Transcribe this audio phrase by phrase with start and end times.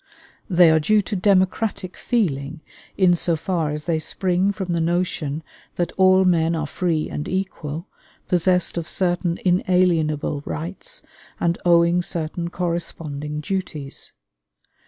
[0.49, 2.61] They are due to democratic feeling,
[2.97, 5.43] in so far as they spring from the notion
[5.75, 7.87] that all men are free and equal,
[8.27, 11.03] possessed of certain inalienable rights
[11.39, 14.13] and owing certain corresponding duties.